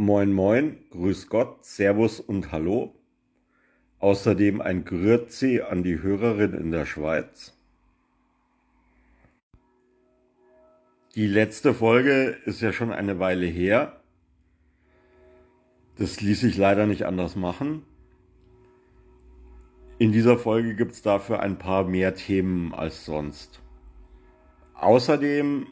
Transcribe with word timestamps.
Moin 0.00 0.32
Moin, 0.32 0.78
Grüß 0.90 1.26
Gott, 1.28 1.64
Servus 1.64 2.20
und 2.20 2.52
Hallo. 2.52 2.94
Außerdem 3.98 4.60
ein 4.60 4.84
Grüezi 4.84 5.60
an 5.60 5.82
die 5.82 6.00
Hörerin 6.00 6.54
in 6.54 6.70
der 6.70 6.86
Schweiz. 6.86 7.58
Die 11.16 11.26
letzte 11.26 11.74
Folge 11.74 12.36
ist 12.44 12.60
ja 12.60 12.72
schon 12.72 12.92
eine 12.92 13.18
Weile 13.18 13.46
her. 13.46 14.00
Das 15.96 16.20
ließ 16.20 16.42
sich 16.42 16.56
leider 16.56 16.86
nicht 16.86 17.04
anders 17.04 17.34
machen. 17.34 17.82
In 19.98 20.12
dieser 20.12 20.38
Folge 20.38 20.76
gibt 20.76 20.92
es 20.92 21.02
dafür 21.02 21.40
ein 21.40 21.58
paar 21.58 21.82
mehr 21.82 22.14
Themen 22.14 22.72
als 22.72 23.04
sonst. 23.04 23.60
Außerdem 24.74 25.66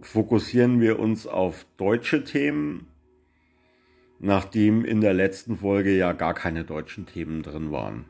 fokussieren 0.00 0.80
wir 0.80 1.00
uns 1.00 1.26
auf 1.26 1.66
deutsche 1.76 2.22
Themen, 2.22 2.86
nachdem 4.18 4.84
in 4.84 5.00
der 5.00 5.14
letzten 5.14 5.58
Folge 5.58 5.96
ja 5.96 6.12
gar 6.12 6.34
keine 6.34 6.64
deutschen 6.64 7.06
Themen 7.06 7.42
drin 7.42 7.70
waren. 7.70 8.06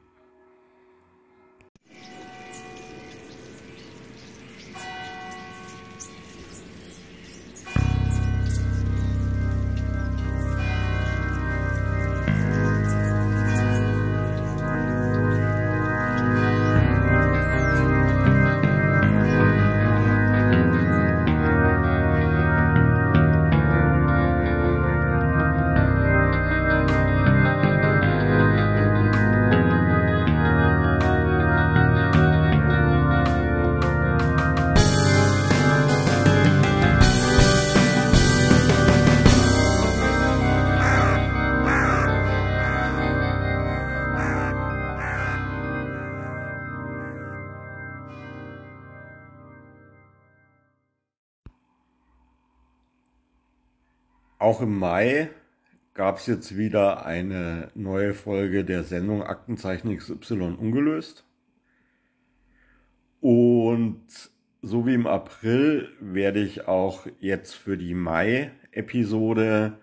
Auch 54.56 54.62
im 54.62 54.78
Mai 54.78 55.28
gab 55.92 56.16
es 56.16 56.26
jetzt 56.26 56.56
wieder 56.56 57.04
eine 57.04 57.68
neue 57.74 58.14
Folge 58.14 58.64
der 58.64 58.84
Sendung 58.84 59.22
Aktenzeichen 59.22 59.94
XY 59.94 60.56
ungelöst. 60.58 61.26
Und 63.20 64.00
so 64.62 64.86
wie 64.86 64.94
im 64.94 65.06
April 65.06 65.90
werde 66.00 66.42
ich 66.42 66.66
auch 66.66 67.06
jetzt 67.20 67.52
für 67.52 67.76
die 67.76 67.92
Mai-Episode 67.92 69.78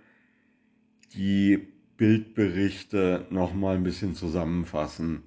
die 1.14 1.68
Bildberichte 1.98 3.28
nochmal 3.30 3.76
ein 3.76 3.84
bisschen 3.84 4.16
zusammenfassen, 4.16 5.22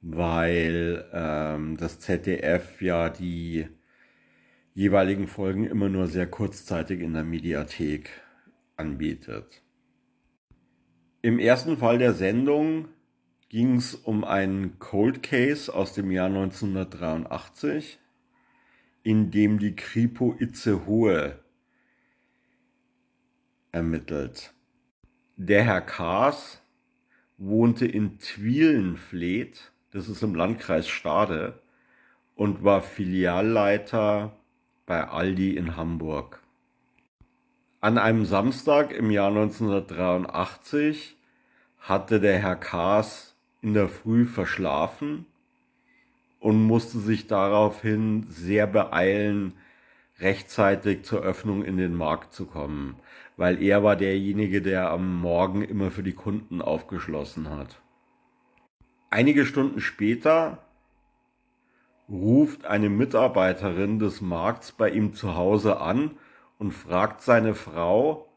weil 0.00 1.04
ähm, 1.12 1.76
das 1.76 2.00
ZDF 2.00 2.80
ja 2.80 3.10
die 3.10 3.66
jeweiligen 4.72 5.26
Folgen 5.26 5.66
immer 5.66 5.90
nur 5.90 6.06
sehr 6.06 6.26
kurzzeitig 6.26 7.00
in 7.00 7.12
der 7.12 7.24
Mediathek 7.24 8.23
anbietet. 8.76 9.62
Im 11.22 11.38
ersten 11.38 11.78
Fall 11.78 11.98
der 11.98 12.12
Sendung 12.12 12.88
ging 13.48 13.76
es 13.76 13.94
um 13.94 14.24
einen 14.24 14.78
Cold 14.78 15.22
Case 15.22 15.72
aus 15.72 15.94
dem 15.94 16.10
Jahr 16.10 16.26
1983, 16.26 17.98
in 19.02 19.30
dem 19.30 19.58
die 19.58 19.76
Kripo 19.76 20.34
Itzehoe 20.38 21.38
ermittelt. 23.72 24.52
Der 25.36 25.64
Herr 25.64 25.80
Kaas 25.80 26.60
wohnte 27.38 27.86
in 27.86 28.18
Twielenfleet, 28.18 29.72
das 29.90 30.08
ist 30.08 30.22
im 30.22 30.34
Landkreis 30.34 30.88
Stade, 30.88 31.60
und 32.34 32.64
war 32.64 32.82
Filialleiter 32.82 34.36
bei 34.86 35.06
Aldi 35.06 35.56
in 35.56 35.76
Hamburg. 35.76 36.43
An 37.84 37.98
einem 37.98 38.24
Samstag 38.24 38.92
im 38.92 39.10
Jahr 39.10 39.28
1983 39.28 41.18
hatte 41.80 42.18
der 42.18 42.38
Herr 42.38 42.56
Kaas 42.56 43.36
in 43.60 43.74
der 43.74 43.90
Früh 43.90 44.24
verschlafen 44.24 45.26
und 46.40 46.64
musste 46.64 46.98
sich 46.98 47.26
daraufhin 47.26 48.24
sehr 48.30 48.66
beeilen, 48.66 49.52
rechtzeitig 50.18 51.02
zur 51.02 51.20
Öffnung 51.20 51.62
in 51.62 51.76
den 51.76 51.94
Markt 51.94 52.32
zu 52.32 52.46
kommen, 52.46 52.96
weil 53.36 53.62
er 53.62 53.82
war 53.82 53.96
derjenige, 53.96 54.62
der 54.62 54.90
am 54.90 55.20
Morgen 55.20 55.60
immer 55.60 55.90
für 55.90 56.02
die 56.02 56.14
Kunden 56.14 56.62
aufgeschlossen 56.62 57.50
hat. 57.50 57.82
Einige 59.10 59.44
Stunden 59.44 59.82
später 59.82 60.56
ruft 62.08 62.64
eine 62.64 62.88
Mitarbeiterin 62.88 63.98
des 63.98 64.22
Markts 64.22 64.72
bei 64.72 64.88
ihm 64.88 65.12
zu 65.12 65.36
Hause 65.36 65.82
an 65.82 66.12
und 66.58 66.72
fragt 66.72 67.22
seine 67.22 67.54
Frau, 67.54 68.28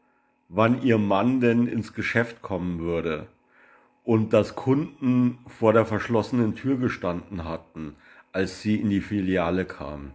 wann 0.48 0.82
ihr 0.82 0.98
Mann 0.98 1.40
denn 1.40 1.66
ins 1.66 1.92
Geschäft 1.94 2.42
kommen 2.42 2.78
würde 2.78 3.28
und 4.04 4.32
dass 4.32 4.54
Kunden 4.54 5.38
vor 5.46 5.72
der 5.72 5.84
verschlossenen 5.84 6.54
Tür 6.54 6.78
gestanden 6.78 7.44
hatten, 7.44 7.96
als 8.32 8.62
sie 8.62 8.76
in 8.76 8.88
die 8.88 9.02
Filiale 9.02 9.66
kam. 9.66 10.12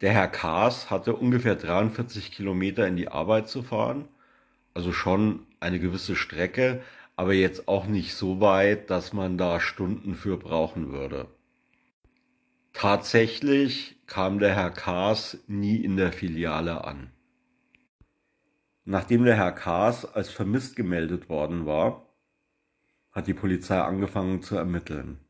Der 0.00 0.12
Herr 0.12 0.28
Kaas 0.28 0.90
hatte 0.90 1.14
ungefähr 1.14 1.54
43 1.54 2.32
Kilometer 2.32 2.86
in 2.86 2.96
die 2.96 3.08
Arbeit 3.08 3.48
zu 3.48 3.62
fahren, 3.62 4.08
also 4.74 4.92
schon 4.92 5.46
eine 5.60 5.78
gewisse 5.78 6.16
Strecke, 6.16 6.82
aber 7.16 7.32
jetzt 7.32 7.68
auch 7.68 7.86
nicht 7.86 8.14
so 8.14 8.40
weit, 8.40 8.90
dass 8.90 9.12
man 9.12 9.38
da 9.38 9.60
Stunden 9.60 10.14
für 10.14 10.36
brauchen 10.36 10.90
würde. 10.90 11.28
Tatsächlich 12.72 13.93
kam 14.06 14.38
der 14.38 14.54
Herr 14.54 14.70
Kaas 14.70 15.38
nie 15.46 15.76
in 15.76 15.96
der 15.96 16.12
Filiale 16.12 16.84
an. 16.84 17.10
Nachdem 18.84 19.24
der 19.24 19.36
Herr 19.36 19.52
Kaas 19.52 20.04
als 20.04 20.30
vermisst 20.30 20.76
gemeldet 20.76 21.28
worden 21.28 21.64
war, 21.64 22.06
hat 23.12 23.26
die 23.26 23.34
Polizei 23.34 23.80
angefangen 23.80 24.42
zu 24.42 24.56
ermitteln. 24.56 25.20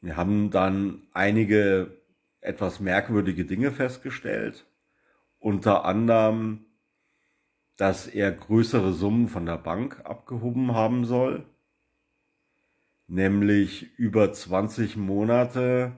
Wir 0.00 0.16
haben 0.16 0.50
dann 0.50 1.02
einige 1.12 1.96
etwas 2.40 2.80
merkwürdige 2.80 3.44
Dinge 3.44 3.70
festgestellt, 3.70 4.66
unter 5.38 5.84
anderem, 5.84 6.64
dass 7.76 8.08
er 8.08 8.32
größere 8.32 8.92
Summen 8.92 9.28
von 9.28 9.46
der 9.46 9.58
Bank 9.58 10.00
abgehoben 10.04 10.74
haben 10.74 11.04
soll 11.04 11.46
nämlich 13.06 13.98
über 13.98 14.32
20 14.32 14.96
Monate 14.96 15.92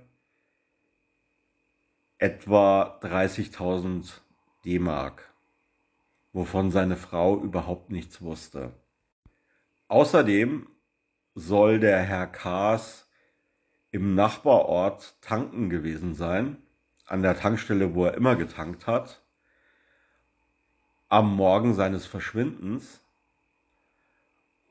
etwa 2.19 2.99
30.000 3.03 4.21
D-Mark, 4.65 5.33
wovon 6.33 6.71
seine 6.71 6.97
Frau 6.97 7.41
überhaupt 7.41 7.91
nichts 7.91 8.23
wusste. 8.23 8.73
Außerdem 9.89 10.69
soll 11.35 11.81
der 11.81 12.01
Herr 12.03 12.27
Kaas 12.27 13.09
im 13.91 14.15
Nachbarort 14.15 15.21
tanken 15.21 15.71
gewesen 15.71 16.15
sein, 16.15 16.57
an 17.07 17.23
der 17.23 17.37
Tankstelle, 17.37 17.95
wo 17.95 18.07
er 18.07 18.15
immer 18.15 18.37
getankt 18.37 18.87
hat, 18.87 19.23
am 21.09 21.37
Morgen 21.37 21.75
seines 21.75 22.07
Verschwindens 22.07 23.04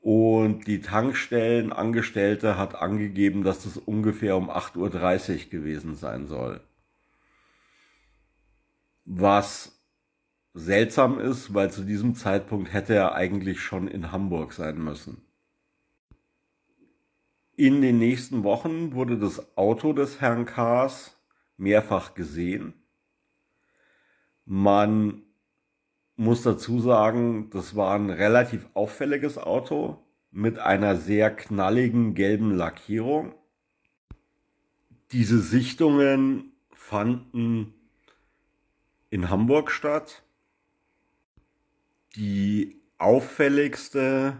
und 0.04 0.66
die 0.66 0.82
Tankstellenangestellte 0.82 2.58
hat 2.58 2.74
angegeben, 2.74 3.42
dass 3.42 3.62
das 3.62 3.78
ungefähr 3.78 4.36
um 4.36 4.50
8.30 4.50 4.76
Uhr 5.46 5.50
gewesen 5.50 5.94
sein 5.94 6.26
soll. 6.26 6.60
Was 9.06 9.80
seltsam 10.52 11.18
ist, 11.18 11.54
weil 11.54 11.70
zu 11.70 11.84
diesem 11.84 12.14
Zeitpunkt 12.16 12.70
hätte 12.74 12.94
er 12.94 13.14
eigentlich 13.14 13.62
schon 13.62 13.88
in 13.88 14.12
Hamburg 14.12 14.52
sein 14.52 14.76
müssen. 14.76 15.22
In 17.56 17.80
den 17.80 17.98
nächsten 17.98 18.44
Wochen 18.44 18.92
wurde 18.92 19.16
das 19.16 19.56
Auto 19.56 19.94
des 19.94 20.20
Herrn 20.20 20.44
Kaas 20.44 21.16
mehrfach 21.56 22.14
gesehen. 22.14 22.74
Man 24.44 25.23
muss 26.16 26.42
dazu 26.42 26.80
sagen, 26.80 27.50
das 27.50 27.76
war 27.76 27.94
ein 27.94 28.10
relativ 28.10 28.68
auffälliges 28.74 29.38
Auto 29.38 29.98
mit 30.30 30.58
einer 30.58 30.96
sehr 30.96 31.34
knalligen 31.34 32.14
gelben 32.14 32.54
Lackierung. 32.54 33.34
Diese 35.12 35.40
Sichtungen 35.40 36.52
fanden 36.72 37.74
in 39.10 39.30
Hamburg 39.30 39.70
statt. 39.70 40.22
Die 42.16 42.80
auffälligste 42.98 44.36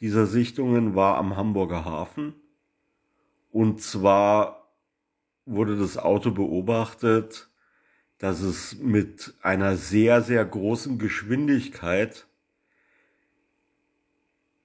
dieser 0.00 0.26
Sichtungen 0.26 0.94
war 0.94 1.16
am 1.16 1.36
Hamburger 1.36 1.84
Hafen. 1.84 2.34
Und 3.50 3.80
zwar 3.80 4.70
wurde 5.46 5.76
das 5.78 5.96
Auto 5.96 6.30
beobachtet, 6.30 7.48
dass 8.18 8.40
es 8.40 8.76
mit 8.78 9.34
einer 9.42 9.76
sehr, 9.76 10.22
sehr 10.22 10.44
großen 10.44 10.98
Geschwindigkeit 10.98 12.26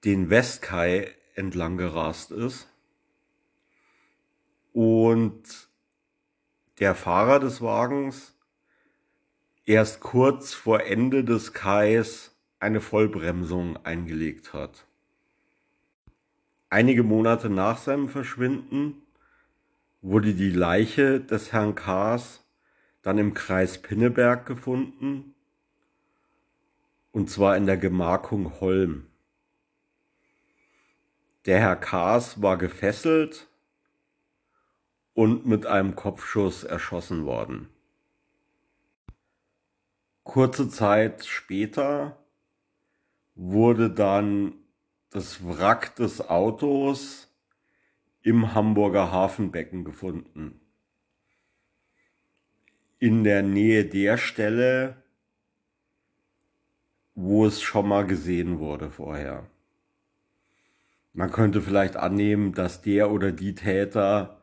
den 0.04 0.30
Westkai 0.30 1.14
entlang 1.34 1.76
gerast 1.76 2.30
ist. 2.30 2.68
Und 4.72 5.68
der 6.78 6.94
Fahrer 6.94 7.40
des 7.40 7.60
Wagens 7.60 8.34
erst 9.66 10.00
kurz 10.00 10.54
vor 10.54 10.82
Ende 10.82 11.24
des 11.24 11.52
Kais 11.52 12.34
eine 12.58 12.80
Vollbremsung 12.80 13.76
eingelegt 13.84 14.52
hat. 14.52 14.86
Einige 16.70 17.02
Monate 17.02 17.50
nach 17.50 17.76
seinem 17.76 18.08
Verschwinden 18.08 19.02
wurde 20.00 20.34
die 20.34 20.50
Leiche 20.50 21.20
des 21.20 21.52
Herrn 21.52 21.74
Kaas 21.74 22.41
dann 23.02 23.18
im 23.18 23.34
Kreis 23.34 23.82
Pinneberg 23.82 24.46
gefunden, 24.46 25.34
und 27.10 27.28
zwar 27.28 27.56
in 27.56 27.66
der 27.66 27.76
Gemarkung 27.76 28.60
Holm. 28.60 29.06
Der 31.44 31.60
Herr 31.60 31.76
Kaas 31.76 32.40
war 32.40 32.56
gefesselt 32.56 33.48
und 35.14 35.44
mit 35.44 35.66
einem 35.66 35.94
Kopfschuss 35.94 36.64
erschossen 36.64 37.26
worden. 37.26 37.68
Kurze 40.24 40.70
Zeit 40.70 41.26
später 41.26 42.16
wurde 43.34 43.90
dann 43.90 44.54
das 45.10 45.44
Wrack 45.44 45.96
des 45.96 46.28
Autos 46.30 47.28
im 48.22 48.54
Hamburger 48.54 49.10
Hafenbecken 49.10 49.84
gefunden. 49.84 50.61
In 53.02 53.24
der 53.24 53.42
Nähe 53.42 53.84
der 53.84 54.16
Stelle, 54.16 55.02
wo 57.16 57.44
es 57.44 57.60
schon 57.60 57.88
mal 57.88 58.06
gesehen 58.06 58.60
wurde 58.60 58.92
vorher. 58.92 59.50
Man 61.12 61.32
könnte 61.32 61.60
vielleicht 61.62 61.96
annehmen, 61.96 62.54
dass 62.54 62.80
der 62.80 63.10
oder 63.10 63.32
die 63.32 63.56
Täter 63.56 64.40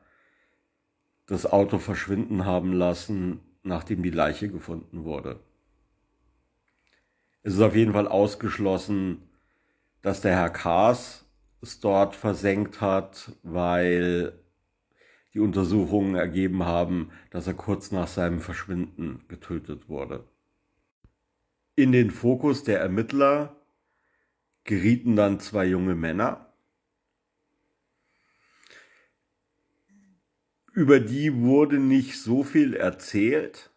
das 1.25 1.45
Auto 1.45 1.77
verschwinden 1.77 2.43
haben 2.43 2.73
lassen, 2.73 3.39
nachdem 3.63 4.03
die 4.03 4.09
Leiche 4.09 4.49
gefunden 4.49 5.05
wurde. 5.05 5.39
Es 7.43 7.53
ist 7.53 7.61
auf 7.61 7.77
jeden 7.77 7.93
Fall 7.93 8.09
ausgeschlossen, 8.09 9.29
dass 10.01 10.19
der 10.19 10.35
Herr 10.35 10.49
Kaas 10.49 11.23
es 11.61 11.79
dort 11.79 12.13
versenkt 12.13 12.81
hat, 12.81 13.31
weil 13.41 14.33
die 15.33 15.39
Untersuchungen 15.39 16.15
ergeben 16.15 16.63
haben, 16.63 17.11
dass 17.29 17.47
er 17.47 17.53
kurz 17.53 17.91
nach 17.91 18.07
seinem 18.07 18.39
Verschwinden 18.39 19.23
getötet 19.27 19.89
wurde. 19.89 20.27
In 21.75 21.91
den 21.91 22.11
Fokus 22.11 22.63
der 22.63 22.79
Ermittler 22.79 23.55
gerieten 24.63 25.15
dann 25.15 25.39
zwei 25.39 25.65
junge 25.65 25.95
Männer, 25.95 26.49
über 30.73 30.99
die 30.99 31.35
wurde 31.35 31.79
nicht 31.79 32.21
so 32.21 32.43
viel 32.43 32.73
erzählt. 32.73 33.71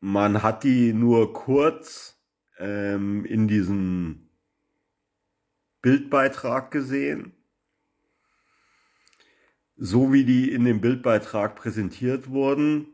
Man 0.00 0.42
hat 0.42 0.62
die 0.64 0.92
nur 0.92 1.32
kurz 1.32 2.20
ähm, 2.58 3.24
in 3.24 3.48
diesem 3.48 4.28
Bildbeitrag 5.80 6.70
gesehen. 6.70 7.32
So 9.84 10.12
wie 10.12 10.24
die 10.24 10.52
in 10.52 10.64
dem 10.64 10.80
Bildbeitrag 10.80 11.56
präsentiert 11.56 12.30
wurden, 12.30 12.86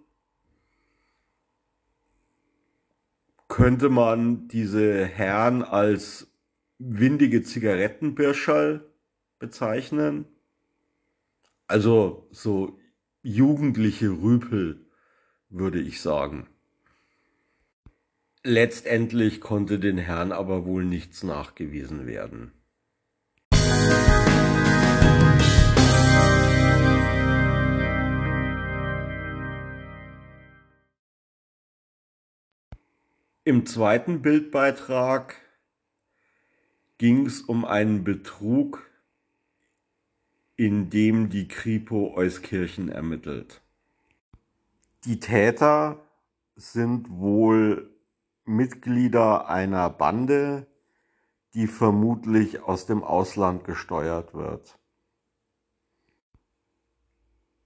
könnte 3.47 3.91
man 3.91 4.49
diese 4.49 5.05
Herren 5.05 5.63
als 5.63 6.33
windige 6.79 7.43
Zigarettenbirscherl 7.43 8.91
bezeichnen. 9.39 10.25
Also 11.67 12.27
so 12.31 12.79
jugendliche 13.23 14.09
Rüpel, 14.09 14.87
würde 15.51 15.81
ich 15.81 16.01
sagen. 16.01 16.47
Letztendlich 18.43 19.43
konnte 19.43 19.79
den 19.79 19.99
Herrn 19.99 20.33
aber 20.33 20.65
wohl 20.65 20.87
nichts 20.87 21.23
nachgewiesen 21.23 22.07
werden. 22.07 22.58
Im 33.49 33.65
zweiten 33.65 34.21
Bildbeitrag 34.21 35.37
ging 36.99 37.25
es 37.25 37.41
um 37.41 37.65
einen 37.65 38.05
Betrug 38.05 38.87
in 40.57 40.91
dem 40.91 41.31
die 41.31 41.49
Kripo 41.49 42.13
Euskirchen 42.15 42.91
ermittelt. 42.91 43.63
Die 45.05 45.19
Täter 45.19 45.99
sind 46.57 47.09
wohl 47.09 47.91
Mitglieder 48.45 49.49
einer 49.49 49.89
Bande, 49.89 50.67
die 51.55 51.69
vermutlich 51.69 52.63
aus 52.63 52.85
dem 52.85 53.03
Ausland 53.03 53.65
gesteuert 53.65 54.35
wird. 54.35 54.79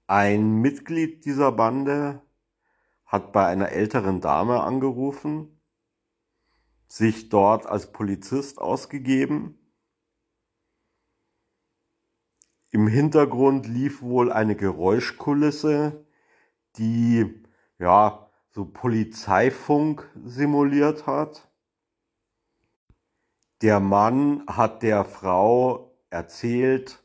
Ein 0.06 0.60
Mitglied 0.60 1.24
dieser 1.24 1.50
Bande 1.50 2.22
hat 3.04 3.32
bei 3.32 3.46
einer 3.48 3.70
älteren 3.70 4.20
Dame 4.20 4.62
angerufen, 4.62 5.58
sich 6.92 7.28
dort 7.28 7.66
als 7.66 7.92
Polizist 7.92 8.58
ausgegeben 8.58 9.58
Im 12.74 12.86
Hintergrund 12.86 13.66
lief 13.66 14.00
wohl 14.00 14.32
eine 14.32 14.56
Geräuschkulisse, 14.56 16.06
die 16.78 17.44
ja 17.78 18.30
so 18.50 18.64
Polizeifunk 18.64 20.08
simuliert 20.24 21.06
hat. 21.06 21.50
Der 23.60 23.78
Mann 23.78 24.44
hat 24.46 24.82
der 24.82 25.04
Frau 25.04 25.94
erzählt, 26.08 27.04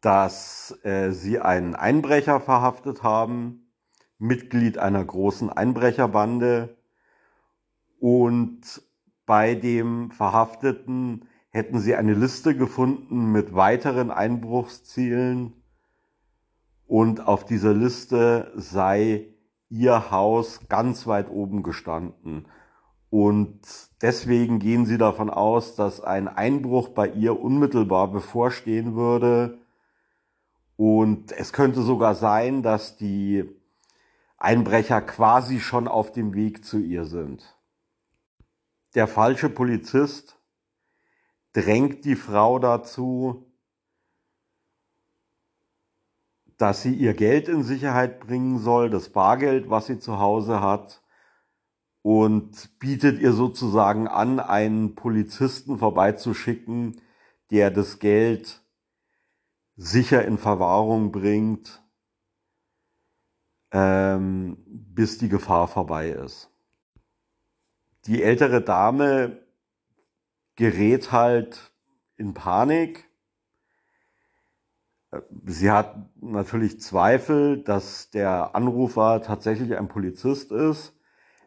dass 0.00 0.74
äh, 0.84 1.10
sie 1.10 1.38
einen 1.38 1.74
Einbrecher 1.74 2.40
verhaftet 2.40 3.02
haben, 3.02 3.70
Mitglied 4.16 4.78
einer 4.78 5.04
großen 5.04 5.50
Einbrecherbande 5.50 6.78
und 8.02 8.82
bei 9.26 9.54
dem 9.54 10.10
Verhafteten 10.10 11.28
hätten 11.50 11.78
sie 11.78 11.94
eine 11.94 12.14
Liste 12.14 12.56
gefunden 12.56 13.30
mit 13.30 13.54
weiteren 13.54 14.10
Einbruchszielen 14.10 15.52
und 16.88 17.28
auf 17.28 17.44
dieser 17.44 17.72
Liste 17.72 18.50
sei 18.56 19.28
ihr 19.68 20.10
Haus 20.10 20.66
ganz 20.68 21.06
weit 21.06 21.30
oben 21.30 21.62
gestanden. 21.62 22.48
Und 23.08 23.60
deswegen 24.00 24.58
gehen 24.58 24.84
sie 24.84 24.98
davon 24.98 25.30
aus, 25.30 25.76
dass 25.76 26.00
ein 26.00 26.26
Einbruch 26.26 26.88
bei 26.88 27.06
ihr 27.06 27.40
unmittelbar 27.40 28.10
bevorstehen 28.10 28.96
würde. 28.96 29.60
Und 30.74 31.30
es 31.30 31.52
könnte 31.52 31.82
sogar 31.82 32.16
sein, 32.16 32.64
dass 32.64 32.96
die 32.96 33.48
Einbrecher 34.38 35.02
quasi 35.02 35.60
schon 35.60 35.86
auf 35.86 36.10
dem 36.10 36.34
Weg 36.34 36.64
zu 36.64 36.80
ihr 36.80 37.04
sind. 37.04 37.56
Der 38.94 39.06
falsche 39.06 39.48
Polizist 39.48 40.38
drängt 41.52 42.04
die 42.04 42.16
Frau 42.16 42.58
dazu, 42.58 43.50
dass 46.58 46.82
sie 46.82 46.94
ihr 46.94 47.14
Geld 47.14 47.48
in 47.48 47.62
Sicherheit 47.62 48.20
bringen 48.20 48.58
soll, 48.58 48.90
das 48.90 49.08
Bargeld, 49.08 49.70
was 49.70 49.86
sie 49.86 49.98
zu 49.98 50.18
Hause 50.18 50.60
hat, 50.60 51.02
und 52.02 52.78
bietet 52.78 53.20
ihr 53.20 53.32
sozusagen 53.32 54.08
an, 54.08 54.40
einen 54.40 54.94
Polizisten 54.94 55.78
vorbeizuschicken, 55.78 57.00
der 57.50 57.70
das 57.70 57.98
Geld 57.98 58.62
sicher 59.76 60.24
in 60.24 60.36
Verwahrung 60.36 61.12
bringt, 61.12 61.82
ähm, 63.72 64.58
bis 64.66 65.18
die 65.18 65.28
Gefahr 65.28 65.66
vorbei 65.66 66.10
ist. 66.10 66.51
Die 68.06 68.22
ältere 68.22 68.60
Dame 68.62 69.38
gerät 70.56 71.12
halt 71.12 71.72
in 72.16 72.34
Panik, 72.34 73.08
Sie 75.44 75.70
hat 75.70 75.96
natürlich 76.22 76.80
Zweifel, 76.80 77.62
dass 77.62 78.10
der 78.10 78.54
Anrufer 78.54 79.20
tatsächlich 79.22 79.76
ein 79.76 79.88
Polizist 79.88 80.52
ist, 80.52 80.94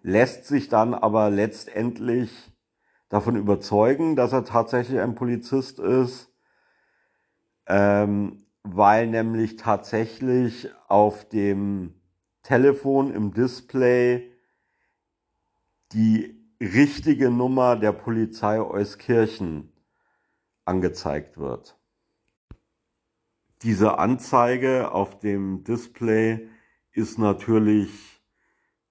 lässt 0.03 0.45
sich 0.45 0.69
dann 0.69 0.93
aber 0.93 1.31
letztendlich 1.31 2.31
davon 3.09 3.35
überzeugen, 3.35 4.15
dass 4.15 4.33
er 4.33 4.45
tatsächlich 4.45 4.99
ein 4.99 5.15
Polizist 5.15 5.79
ist, 5.79 6.31
ähm, 7.65 8.45
weil 8.61 9.07
nämlich 9.07 9.55
tatsächlich 9.55 10.69
auf 10.87 11.27
dem 11.27 11.95
Telefon 12.43 13.11
im 13.11 13.33
Display 13.33 14.31
die 15.91 16.34
richtige 16.59 17.29
Nummer 17.29 17.75
der 17.75 17.91
Polizei 17.91 18.59
Euskirchen 18.61 19.71
angezeigt 20.63 21.37
wird. 21.37 21.77
Diese 23.61 23.97
Anzeige 23.97 24.91
auf 24.91 25.19
dem 25.19 25.63
Display 25.63 26.49
ist 26.91 27.17
natürlich 27.17 28.21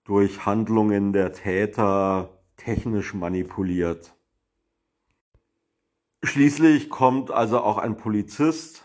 durch 0.04 0.44
Handlungen 0.44 1.12
der 1.12 1.32
Täter 1.32 2.42
technisch 2.56 3.14
manipuliert. 3.14 4.14
Schließlich 6.22 6.90
kommt 6.90 7.30
also 7.30 7.60
auch 7.60 7.78
ein 7.78 7.96
Polizist 7.96 8.84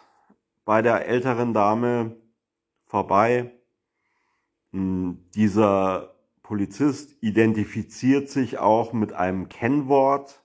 bei 0.65 0.81
der 0.81 1.07
älteren 1.07 1.53
Dame 1.53 2.17
vorbei. 2.85 3.51
Hm, 4.71 5.25
dieser 5.33 6.18
Polizist 6.49 7.15
identifiziert 7.21 8.27
sich 8.27 8.57
auch 8.57 8.91
mit 8.91 9.13
einem 9.13 9.49
Kennwort, 9.49 10.43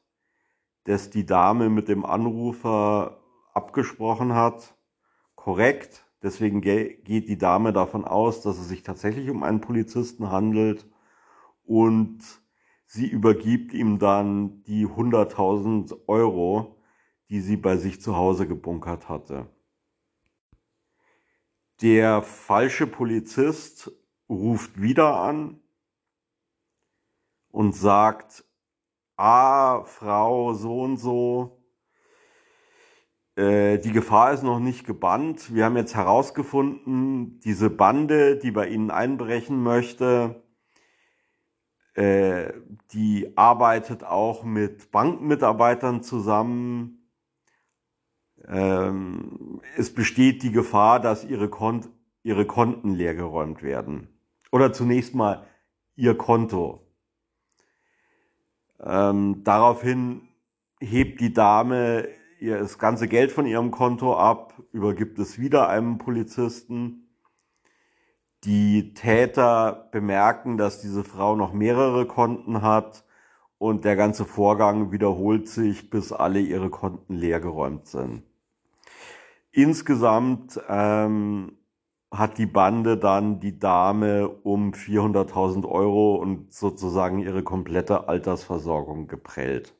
das 0.84 1.08
die 1.08 1.24
Dame 1.24 1.70
mit 1.70 1.88
dem 1.88 2.04
Anrufer 2.04 3.22
abgesprochen 3.54 4.34
hat 4.34 4.76
korrekt. 5.34 6.04
Deswegen 6.22 6.60
geht 6.60 7.06
die 7.08 7.38
Dame 7.38 7.72
davon 7.72 8.04
aus, 8.04 8.42
dass 8.42 8.58
es 8.58 8.68
sich 8.68 8.82
tatsächlich 8.82 9.30
um 9.30 9.42
einen 9.42 9.62
Polizisten 9.62 10.30
handelt 10.30 10.86
und 11.64 12.18
sie 12.84 13.06
übergibt 13.06 13.72
ihm 13.72 13.98
dann 13.98 14.62
die 14.64 14.86
100.000 14.86 16.06
Euro, 16.06 16.82
die 17.30 17.40
sie 17.40 17.56
bei 17.56 17.78
sich 17.78 18.02
zu 18.02 18.14
Hause 18.14 18.46
gebunkert 18.46 19.08
hatte. 19.08 19.46
Der 21.80 22.20
falsche 22.20 22.86
Polizist 22.86 23.90
ruft 24.28 24.82
wieder 24.82 25.16
an 25.16 25.62
und 27.54 27.72
sagt, 27.72 28.44
ah, 29.16 29.84
Frau 29.84 30.54
so 30.54 30.80
und 30.80 30.96
so, 30.96 31.62
äh, 33.36 33.78
die 33.78 33.92
Gefahr 33.92 34.32
ist 34.32 34.42
noch 34.42 34.58
nicht 34.58 34.84
gebannt. 34.84 35.54
Wir 35.54 35.64
haben 35.64 35.76
jetzt 35.76 35.94
herausgefunden, 35.94 37.38
diese 37.40 37.70
Bande, 37.70 38.38
die 38.38 38.50
bei 38.50 38.66
Ihnen 38.66 38.90
einbrechen 38.90 39.62
möchte, 39.62 40.42
äh, 41.94 42.52
die 42.92 43.38
arbeitet 43.38 44.02
auch 44.02 44.42
mit 44.42 44.90
Bankmitarbeitern 44.90 46.02
zusammen. 46.02 47.08
Ähm, 48.48 49.60
es 49.76 49.94
besteht 49.94 50.42
die 50.42 50.50
Gefahr, 50.50 50.98
dass 50.98 51.24
ihre, 51.24 51.48
Kont 51.48 51.88
ihre 52.24 52.46
Konten 52.46 52.94
leergeräumt 52.94 53.62
werden. 53.62 54.08
Oder 54.50 54.72
zunächst 54.72 55.14
mal 55.14 55.46
ihr 55.94 56.16
Konto. 56.18 56.84
Ähm, 58.80 59.42
daraufhin 59.44 60.28
hebt 60.80 61.20
die 61.20 61.32
Dame 61.32 62.08
ihr 62.40 62.58
das 62.58 62.78
ganze 62.78 63.08
Geld 63.08 63.32
von 63.32 63.46
ihrem 63.46 63.70
Konto 63.70 64.16
ab, 64.16 64.54
übergibt 64.72 65.18
es 65.18 65.38
wieder 65.38 65.68
einem 65.68 65.98
Polizisten. 65.98 67.08
Die 68.44 68.92
Täter 68.92 69.88
bemerken, 69.90 70.58
dass 70.58 70.80
diese 70.80 71.04
Frau 71.04 71.36
noch 71.36 71.54
mehrere 71.54 72.06
Konten 72.06 72.60
hat 72.60 73.04
und 73.56 73.84
der 73.84 73.96
ganze 73.96 74.26
Vorgang 74.26 74.92
wiederholt 74.92 75.48
sich, 75.48 75.88
bis 75.88 76.12
alle 76.12 76.40
ihre 76.40 76.68
Konten 76.68 77.14
leergeräumt 77.14 77.86
sind. 77.86 78.24
Insgesamt 79.50 80.60
ähm, 80.68 81.56
hat 82.18 82.38
die 82.38 82.46
Bande 82.46 82.96
dann 82.96 83.40
die 83.40 83.58
Dame 83.58 84.28
um 84.28 84.72
400.000 84.72 85.68
Euro 85.68 86.16
und 86.16 86.52
sozusagen 86.52 87.18
ihre 87.18 87.42
komplette 87.42 88.08
Altersversorgung 88.08 89.08
geprellt. 89.08 89.74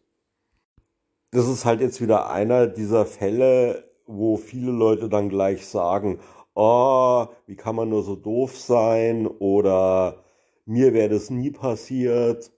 Das 1.31 1.49
ist 1.49 1.65
halt 1.65 1.81
jetzt 1.81 2.01
wieder 2.01 2.31
einer 2.31 2.67
dieser 2.67 3.07
Fälle, 3.07 3.91
wo 4.07 4.37
viele 4.37 4.71
Leute 4.71 5.09
dann 5.09 5.29
gleich 5.29 5.67
sagen, 5.67 6.21
oh, 6.55 7.27
wie 7.47 7.57
kann 7.57 7.77
man 7.77 7.89
nur 7.89 8.03
so 8.03 8.17
doof 8.17 8.59
sein? 8.59 9.27
oder 9.27 10.25
mir 10.67 10.95
wäre 10.95 11.11
das 11.11 11.31
nie 11.31 11.51
passiert. 11.51 12.53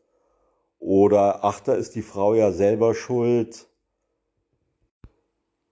oder 0.78 1.44
ach, 1.44 1.60
da 1.60 1.74
ist 1.74 1.94
die 1.94 2.02
Frau 2.02 2.34
ja 2.34 2.52
selber 2.52 2.94
schuld. 2.94 3.68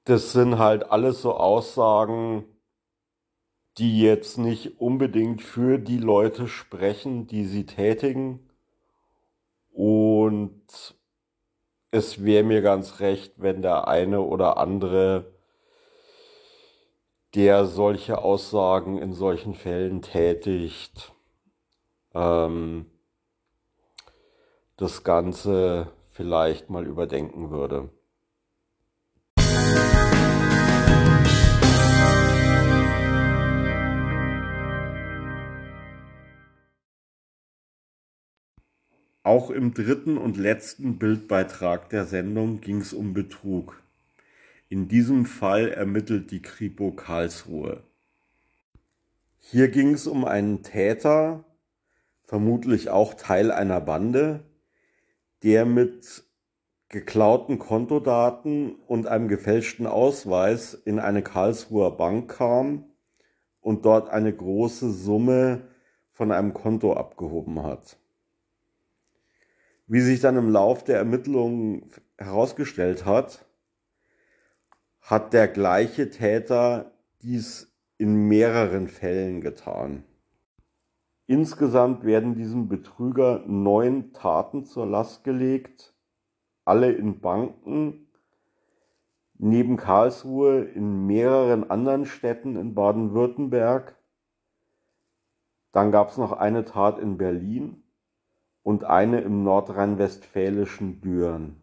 Das 0.05 0.33
sind 0.33 0.59
halt 0.59 0.91
alles 0.91 1.23
so 1.23 1.35
Aussagen, 1.35 2.45
die 3.79 4.01
jetzt 4.01 4.39
nicht 4.39 4.81
unbedingt 4.81 5.43
für 5.43 5.79
die 5.79 5.99
Leute 5.99 6.47
sprechen, 6.49 7.27
die 7.27 7.45
sie 7.45 7.67
tätigen. 7.67 8.49
Und 9.73 10.95
es 11.91 12.25
wäre 12.25 12.45
mir 12.45 12.63
ganz 12.63 13.01
recht, 13.01 13.35
wenn 13.37 13.63
der 13.63 13.89
eine 13.89 14.21
oder 14.21 14.59
andere, 14.59 15.33
der 17.35 17.67
solche 17.67 18.19
Aussagen 18.19 18.99
in 18.99 19.13
solchen 19.13 19.55
Fällen 19.55 20.03
tätigt, 20.03 21.13
ähm, 22.15 22.87
das 24.77 25.03
Ganze 25.03 25.91
vielleicht 26.11 26.71
mal 26.71 26.87
überdenken 26.87 27.51
würde. 27.51 27.91
Auch 39.25 39.49
im 39.49 39.73
dritten 39.73 40.19
und 40.19 40.37
letzten 40.37 40.99
Bildbeitrag 40.99 41.89
der 41.89 42.05
Sendung 42.05 42.61
ging 42.61 42.83
es 42.83 42.93
um 42.93 43.15
Betrug. 43.15 43.83
In 44.69 44.87
diesem 44.87 45.25
Fall 45.25 45.71
ermittelt 45.71 46.31
die 46.31 46.43
Kripo 46.43 46.93
Karlsruhe. 46.93 47.83
Hier 49.41 49.69
ging 49.69 49.95
es 49.95 50.07
um 50.07 50.27
einen 50.27 50.63
Täter, 50.63 51.43
vermutlich 52.25 52.91
auch 52.91 53.15
Teil 53.15 53.51
einer 53.51 53.81
Bande, 53.81 54.45
der 55.43 55.65
mit 55.65 56.25
geklauten 56.91 57.59
Kontodaten 57.59 58.75
und 58.87 59.07
einem 59.07 59.29
gefälschten 59.29 59.87
Ausweis 59.87 60.75
in 60.75 60.99
eine 60.99 61.23
Karlsruher 61.23 61.97
Bank 61.97 62.31
kam 62.31 62.85
und 63.63 63.87
dort 63.87 64.11
eine 64.11 64.35
große 64.35 64.93
Summe 64.93 65.63
von 66.13 66.31
einem 66.31 66.53
Konto 66.53 66.93
abgehoben 66.93 67.63
hat. 67.63 67.97
Wie 69.87 70.01
sich 70.01 70.21
dann 70.21 70.37
im 70.37 70.51
Lauf 70.51 70.83
der 70.83 70.97
Ermittlungen 70.97 71.91
herausgestellt 72.17 73.05
hat, 73.05 73.45
hat 75.03 75.35
der 75.35 75.47
gleiche 75.47 76.09
Täter 76.09 76.93
dies 77.21 77.71
in 77.99 78.27
mehreren 78.29 78.89
Fällen 78.89 79.43
getan. 79.43 80.05
Insgesamt 81.27 82.05
werden 82.05 82.35
diesem 82.35 82.69
Betrüger 82.69 83.45
neun 83.47 84.13
Taten 84.15 84.65
zur 84.65 84.87
Last 84.87 85.23
gelegt, 85.23 85.95
alle 86.65 86.93
in 86.93 87.21
Banken, 87.21 88.09
neben 89.37 89.77
Karlsruhe 89.77 90.65
in 90.65 91.07
mehreren 91.07 91.69
anderen 91.71 92.07
Städten 92.07 92.57
in 92.57 92.75
Baden-Württemberg. 92.75 93.97
Dann 95.73 95.93
gab 95.93 96.11
es 96.11 96.17
noch 96.17 96.33
eine 96.33 96.65
Tat 96.65 96.99
in 96.99 97.19
Berlin 97.19 97.84
und 98.65 98.83
eine 98.83 99.21
im 99.21 99.45
nordrhein-westfälischen 99.45 101.01
Düren. 101.01 101.61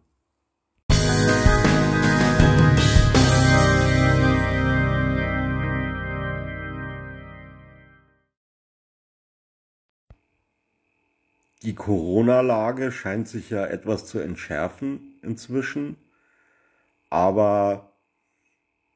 Die 11.62 11.74
Corona-Lage 11.76 12.90
scheint 12.90 13.28
sich 13.28 13.50
ja 13.50 13.66
etwas 13.66 14.06
zu 14.06 14.18
entschärfen 14.18 15.18
inzwischen, 15.22 15.96
aber 17.08 17.92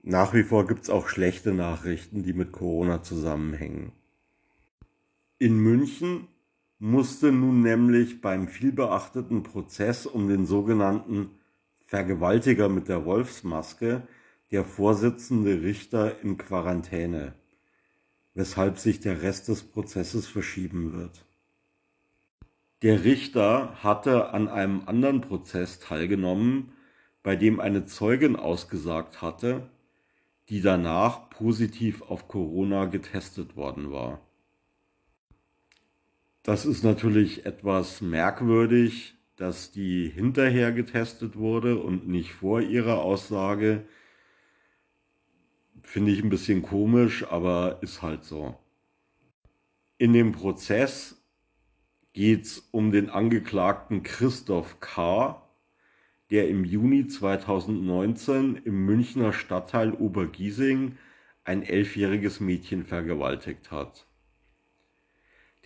nach 0.03 0.35
wie 0.35 0.43
vor 0.43 0.67
gibt 0.67 0.83
es 0.85 0.91
auch 0.91 1.09
schlechte 1.09 1.53
Nachrichten, 1.53 2.23
die 2.23 2.33
mit 2.33 2.53
Corona 2.53 3.03
zusammenhängen. 3.03 3.93
In 5.39 5.59
München 5.59 6.29
musste 6.79 7.33
nun 7.33 7.63
nämlich 7.63 8.21
beim 8.21 8.49
vielbeachteten 8.49 9.43
Prozess 9.43 10.07
um 10.07 10.29
den 10.29 10.47
sogenannten 10.47 11.31
Vergewaltiger 11.87 12.69
mit 12.69 12.89
der 12.89 13.05
Wolfsmaske 13.05 14.07
der 14.51 14.65
Vorsitzende 14.65 15.63
Richter 15.63 16.21
in 16.21 16.37
Quarantäne, 16.37 17.35
weshalb 18.35 18.79
sich 18.79 19.01
der 19.01 19.23
Rest 19.23 19.49
des 19.49 19.63
Prozesses 19.63 20.27
verschieben 20.27 20.93
wird. 20.93 21.25
Der 22.83 23.05
Richter 23.05 23.83
hatte 23.83 24.31
an 24.31 24.49
einem 24.49 24.83
anderen 24.87 25.23
Prozess 25.23 25.81
teilgenommen, 25.81 26.73
bei 27.23 27.35
dem 27.35 27.59
eine 27.59 27.87
Zeugin 27.87 28.37
ausgesagt 28.37 29.23
hatte, 29.23 29.71
die 30.49 30.61
danach 30.61 31.31
positiv 31.31 32.03
auf 32.03 32.29
Corona 32.29 32.85
getestet 32.85 33.57
worden 33.57 33.91
war. 33.91 34.21
Das 36.47 36.65
ist 36.65 36.85
natürlich 36.85 37.45
etwas 37.45 38.01
merkwürdig, 38.01 39.17
dass 39.35 39.73
die 39.73 40.09
hinterher 40.09 40.71
getestet 40.71 41.35
wurde 41.35 41.77
und 41.77 42.07
nicht 42.07 42.31
vor 42.31 42.61
ihrer 42.61 43.01
Aussage. 43.01 43.85
Finde 45.83 46.13
ich 46.13 46.23
ein 46.23 46.29
bisschen 46.29 46.63
komisch, 46.63 47.27
aber 47.29 47.79
ist 47.83 48.01
halt 48.01 48.23
so. 48.23 48.57
In 49.99 50.13
dem 50.13 50.31
Prozess 50.31 51.21
geht 52.13 52.45
es 52.45 52.69
um 52.71 52.93
den 52.93 53.11
Angeklagten 53.11 54.05
Christoph 54.05 54.79
K., 54.79 55.43
der 56.31 56.49
im 56.49 56.65
Juni 56.65 57.09
2019 57.09 58.55
im 58.65 58.85
Münchner 58.85 59.33
Stadtteil 59.33 59.93
Obergiesing 59.93 60.97
ein 61.43 61.65
elfjähriges 61.65 62.39
Mädchen 62.39 62.85
vergewaltigt 62.85 63.73
hat. 63.73 64.07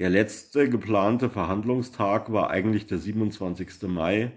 Der 0.00 0.09
letzte 0.09 0.71
geplante 0.71 1.28
Verhandlungstag 1.28 2.33
war 2.33 2.49
eigentlich 2.49 2.87
der 2.87 2.97
27. 2.97 3.83
Mai. 3.83 4.33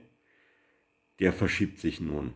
Der 1.22 1.32
verschiebt 1.32 1.80
sich 1.80 2.02
nun. 2.02 2.34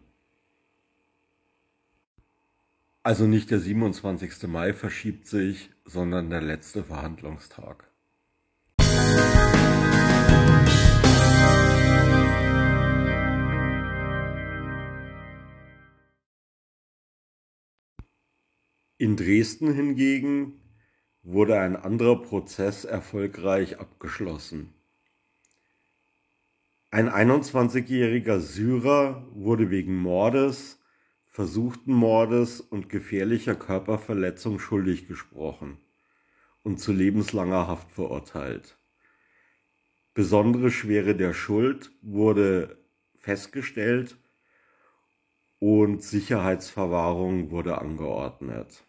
Also 3.04 3.28
nicht 3.28 3.52
der 3.52 3.60
27. 3.60 4.48
Mai 4.48 4.72
verschiebt 4.72 5.28
sich, 5.28 5.72
sondern 5.84 6.30
der 6.30 6.42
letzte 6.42 6.86
Verhandlungstag. 6.86 7.92
In 18.98 19.18
Dresden 19.18 19.74
hingegen 19.74 20.62
wurde 21.28 21.60
ein 21.60 21.76
anderer 21.76 22.22
Prozess 22.22 22.86
erfolgreich 22.86 23.80
abgeschlossen. 23.82 24.74
Ein 26.90 27.10
21-jähriger 27.10 28.40
Syrer 28.40 29.28
wurde 29.34 29.70
wegen 29.70 29.98
Mordes, 29.98 30.80
versuchten 31.26 31.92
Mordes 31.92 32.62
und 32.62 32.88
gefährlicher 32.88 33.56
Körperverletzung 33.56 34.58
schuldig 34.58 35.10
gesprochen 35.10 35.78
und 36.64 36.80
zu 36.80 36.94
lebenslanger 36.94 37.68
Haft 37.68 37.92
verurteilt. 37.92 38.78
Besondere 40.14 40.72
Schwere 40.72 41.14
der 41.14 41.34
Schuld 41.34 41.92
wurde 42.02 42.78
festgestellt 43.20 44.16
und 45.60 46.04
Sicherheitsverwahrung 46.04 47.52
wurde 47.52 47.80
angeordnet. 47.80 48.87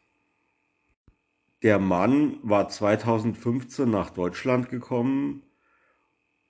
Der 1.62 1.80
Mann 1.80 2.38
war 2.42 2.68
2015 2.68 3.90
nach 3.90 4.10
Deutschland 4.10 4.68
gekommen 4.68 5.42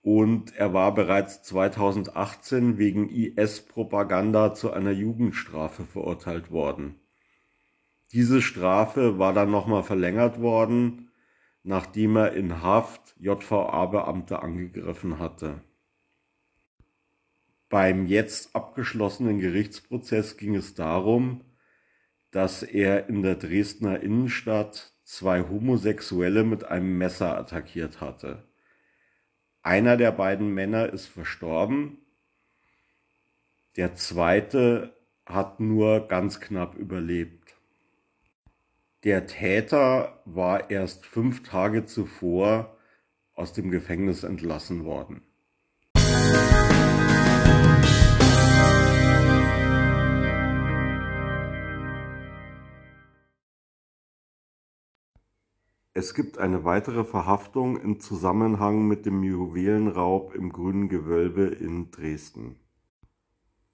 und 0.02 0.54
er 0.54 0.74
war 0.74 0.94
bereits 0.94 1.42
2018 1.44 2.76
wegen 2.76 3.08
IS-Propaganda 3.08 4.52
zu 4.52 4.70
einer 4.70 4.90
Jugendstrafe 4.90 5.84
verurteilt 5.84 6.50
worden. 6.50 7.00
Diese 8.12 8.42
Strafe 8.42 9.18
war 9.18 9.32
dann 9.32 9.50
nochmal 9.50 9.82
verlängert 9.82 10.40
worden, 10.40 11.10
nachdem 11.62 12.16
er 12.16 12.34
in 12.34 12.62
Haft 12.62 13.16
JVA-Beamte 13.18 14.42
angegriffen 14.42 15.18
hatte. 15.18 15.62
Beim 17.70 18.06
jetzt 18.06 18.54
abgeschlossenen 18.54 19.40
Gerichtsprozess 19.40 20.37
ging 20.37 20.54
es 20.54 20.74
darum, 20.74 21.44
dass 22.30 22.62
er 22.62 23.09
in 23.09 23.22
der 23.22 23.37
Dresdner 23.37 24.00
Innenstadt 24.00 24.97
zwei 25.09 25.40
Homosexuelle 25.40 26.44
mit 26.44 26.64
einem 26.64 26.99
Messer 26.99 27.38
attackiert 27.38 28.03
hatte. 28.03 28.44
Einer 29.62 29.97
der 29.97 30.12
beiden 30.12 30.53
Männer 30.53 30.92
ist 30.92 31.07
verstorben, 31.07 31.97
der 33.77 33.94
zweite 33.94 34.94
hat 35.25 35.61
nur 35.61 36.09
ganz 36.09 36.40
knapp 36.40 36.75
überlebt. 36.77 37.57
Der 39.05 39.27
Täter 39.27 40.21
war 40.27 40.71
erst 40.71 41.07
fünf 41.07 41.42
Tage 41.42 41.87
zuvor 41.87 42.77
aus 43.33 43.55
dem 43.55 43.71
Gefängnis 43.71 44.25
entlassen 44.25 44.85
worden. 44.85 45.23
Es 55.98 56.14
gibt 56.14 56.38
eine 56.38 56.64
weitere 56.64 57.02
Verhaftung 57.02 57.76
im 57.76 57.98
Zusammenhang 57.98 58.87
mit 58.87 59.04
dem 59.04 59.24
Juwelenraub 59.24 60.32
im 60.32 60.52
Grünen 60.52 60.88
Gewölbe 60.88 61.46
in 61.46 61.90
Dresden. 61.90 62.54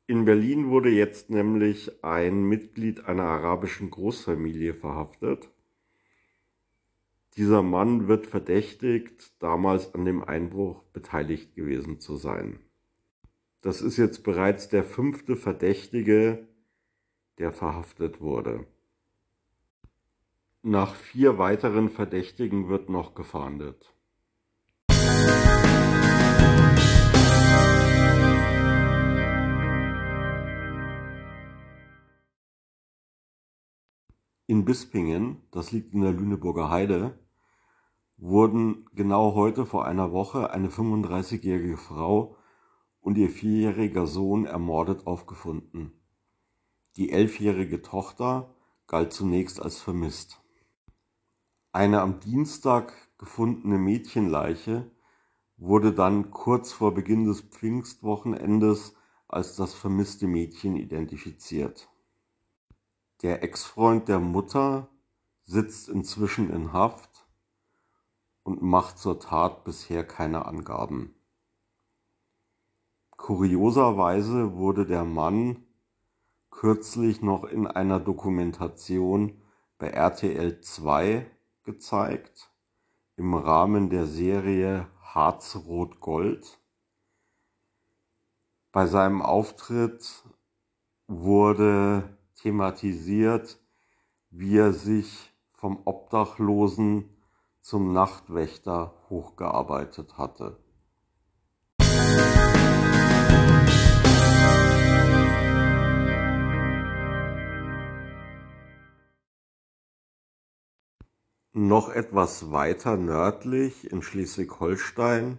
In 0.07 0.25
Berlin 0.25 0.71
wurde 0.71 0.89
jetzt 0.89 1.29
nämlich 1.29 2.03
ein 2.03 2.45
Mitglied 2.45 3.05
einer 3.05 3.25
arabischen 3.25 3.91
Großfamilie 3.91 4.73
verhaftet. 4.73 5.51
Dieser 7.37 7.63
Mann 7.63 8.09
wird 8.09 8.27
verdächtigt, 8.27 9.35
damals 9.43 9.95
an 9.95 10.07
dem 10.07 10.25
Einbruch 10.25 10.83
beteiligt 10.95 11.55
gewesen 11.55 12.01
zu 12.01 12.17
sein. 12.17 12.59
Das 13.61 13.83
ist 13.83 13.99
jetzt 13.99 14.25
bereits 14.25 14.71
der 14.71 14.85
fünfte 14.85 15.37
Verdächtige, 15.37 16.49
der 17.37 17.53
verhaftet 17.53 18.23
wurde. 18.23 18.67
Nach 20.67 20.95
vier 20.95 21.37
weiteren 21.37 21.91
Verdächtigen 21.91 22.71
wird 22.71 22.89
noch 22.89 23.15
gefahndet. 23.15 23.95
In 34.47 34.65
Bispingen, 34.65 35.43
das 35.51 35.71
liegt 35.71 35.93
in 35.93 36.01
der 36.01 36.13
Lüneburger 36.13 36.71
Heide, 36.71 37.19
wurden 38.17 38.87
genau 38.95 39.35
heute 39.35 39.67
vor 39.67 39.85
einer 39.85 40.13
Woche 40.13 40.51
eine 40.51 40.69
35-jährige 40.69 41.77
Frau 41.77 42.39
und 43.03 43.19
ihr 43.19 43.29
vierjähriger 43.29 44.07
Sohn 44.07 44.47
ermordet 44.47 45.07
aufgefunden. 45.07 45.93
Die 46.97 47.11
elfjährige 47.13 47.83
Tochter 47.83 48.55
galt 48.87 49.13
zunächst 49.13 49.61
als 49.61 49.83
vermisst. 49.83 50.41
Eine 51.75 52.03
am 52.03 52.21
Dienstag 52.21 52.93
gefundene 53.19 53.79
Mädchenleiche 53.79 54.89
wurde 55.57 55.93
dann 55.93 56.31
kurz 56.31 56.73
vor 56.73 56.95
Beginn 56.95 57.25
des 57.25 57.41
Pfingstwochenendes 57.41 58.95
als 59.27 59.57
das 59.57 59.75
vermisste 59.75 60.29
Mädchen 60.29 60.77
identifiziert. 60.77 61.89
Der 63.23 63.43
Ex-Freund 63.43 64.07
der 64.07 64.21
Mutter 64.21 64.87
sitzt 65.43 65.89
inzwischen 65.89 66.49
in 66.51 66.73
Haft 66.73 67.27
und 68.45 68.63
macht 68.63 68.97
zur 68.97 69.19
Tat 69.19 69.65
bisher 69.65 70.07
keine 70.07 70.47
Angaben. 70.47 71.17
Kurioserweise 73.17 74.55
wurde 74.55 74.87
der 74.87 75.05
Mann 75.05 75.67
kürzlich 76.53 77.21
noch 77.21 77.43
in 77.43 77.67
einer 77.67 77.99
Dokumentation 77.99 79.43
bei 79.77 79.89
RTL 79.89 80.61
2 80.61 81.29
gezeigt 81.65 82.51
im 83.17 83.35
Rahmen 83.35 83.91
der 83.91 84.07
Serie 84.07 84.87
Harz-Rot-Gold. 85.03 86.61
Bei 88.73 88.87
seinem 88.87 89.23
Auftritt 89.23 90.25
wurde 91.07 92.17
thematisiert, 92.37 93.59
wie 94.31 94.59
er 94.59 94.73
sich 94.73 95.33
vom 95.53 95.81
Obdachlosen 95.85 97.09
zum 97.61 97.93
Nachtwächter 97.93 98.93
hochgearbeitet 99.09 100.19
hatte. 100.19 100.64
Noch 111.57 111.89
etwas 111.89 112.51
weiter 112.51 112.97
nördlich 112.97 113.89
in 113.93 114.03
Schleswig-Holstein 114.03 115.39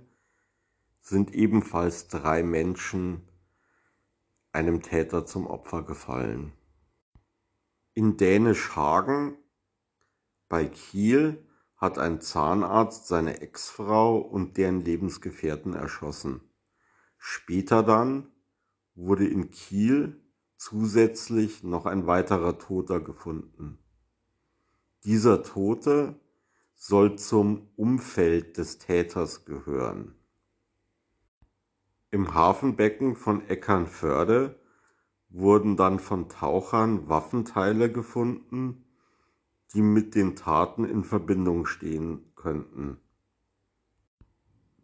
sind 1.01 1.33
ebenfalls 1.33 2.07
drei 2.07 2.41
Menschen 2.41 3.27
einem 4.53 4.81
Täter 4.81 5.25
zum 5.25 5.45
Opfer 5.45 5.83
gefallen. 5.83 6.53
In 7.95 8.15
Dänisch-Hagen 8.15 9.37
bei 10.47 10.67
Kiel 10.67 11.45
hat 11.75 11.99
ein 11.99 12.21
Zahnarzt 12.21 13.07
seine 13.07 13.41
Ex-Frau 13.41 14.17
und 14.17 14.55
deren 14.55 14.85
Lebensgefährten 14.85 15.73
erschossen. 15.73 16.39
Später 17.17 17.83
dann 17.83 18.31
wurde 18.93 19.27
in 19.27 19.51
Kiel 19.51 20.23
zusätzlich 20.55 21.61
noch 21.63 21.85
ein 21.85 22.07
weiterer 22.07 22.57
Toter 22.57 23.01
gefunden. 23.01 23.84
Dieser 25.05 25.43
Tote 25.43 26.19
soll 26.73 27.15
zum 27.19 27.69
Umfeld 27.75 28.57
des 28.57 28.79
Täters 28.79 29.45
gehören. 29.45 30.15
Im 32.09 32.33
Hafenbecken 32.33 33.15
von 33.15 33.47
Eckernförde 33.47 34.59
wurden 35.29 35.77
dann 35.77 35.99
von 35.99 36.27
Tauchern 36.27 37.07
Waffenteile 37.07 37.91
gefunden, 37.91 38.83
die 39.75 39.83
mit 39.83 40.15
den 40.15 40.35
Taten 40.35 40.85
in 40.85 41.03
Verbindung 41.03 41.67
stehen 41.67 42.31
könnten. 42.35 42.97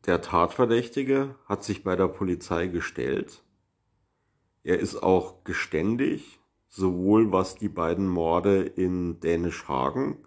Der 0.05 0.21
Tatverdächtige 0.21 1.33
hat 1.45 1.63
sich 1.63 1.83
bei 1.83 1.95
der 1.95 2.07
Polizei 2.07 2.67
gestellt. 2.67 3.43
Er 4.61 4.77
ist 4.77 5.01
auch 5.01 5.43
geständig, 5.45 6.40
sowohl 6.71 7.31
was 7.33 7.55
die 7.55 7.69
beiden 7.69 8.07
Morde 8.07 8.61
in 8.61 9.19
Dänisch-Hagen 9.19 10.25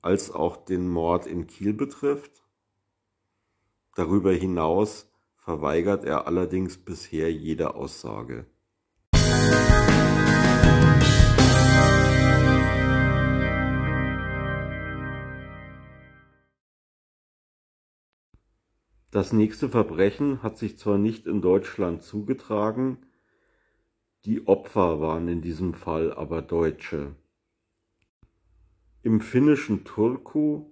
als 0.00 0.30
auch 0.30 0.56
den 0.56 0.88
Mord 0.88 1.26
in 1.26 1.46
Kiel 1.46 1.74
betrifft. 1.74 2.42
Darüber 3.94 4.32
hinaus 4.32 5.10
verweigert 5.36 6.04
er 6.04 6.26
allerdings 6.26 6.78
bisher 6.78 7.30
jede 7.32 7.74
Aussage. 7.74 8.46
Das 19.10 19.32
nächste 19.32 19.68
Verbrechen 19.68 20.42
hat 20.42 20.58
sich 20.58 20.76
zwar 20.78 20.98
nicht 20.98 21.26
in 21.26 21.40
Deutschland 21.40 22.02
zugetragen, 22.02 22.98
die 24.24 24.46
Opfer 24.46 25.00
waren 25.00 25.28
in 25.28 25.42
diesem 25.42 25.74
Fall 25.74 26.12
aber 26.12 26.40
Deutsche. 26.40 27.14
Im 29.02 29.20
finnischen 29.20 29.84
Turku 29.84 30.70